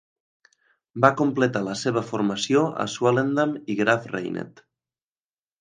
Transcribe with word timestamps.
Va 1.05 1.11
completar 1.19 1.61
la 1.67 1.75
seva 1.83 2.03
formació 2.13 2.65
a 2.85 2.89
Swellendam 2.97 3.55
i 3.75 3.79
Graaff-Reinet. 3.83 4.69